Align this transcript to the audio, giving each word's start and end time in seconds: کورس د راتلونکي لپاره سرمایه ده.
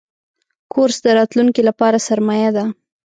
کورس 0.73 0.97
د 1.05 1.07
راتلونکي 1.17 1.61
لپاره 1.69 2.03
سرمایه 2.07 2.49
ده. 2.57 2.65